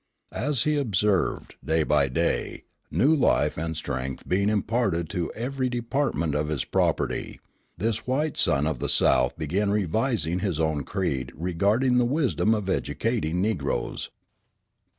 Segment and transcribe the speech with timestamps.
[0.33, 6.33] As he observed, day by day, new life and strength being imparted to every department
[6.33, 7.39] of his property,
[7.77, 12.67] this white son of the South began revising his own creed regarding the wisdom of
[12.67, 14.09] educating Negroes.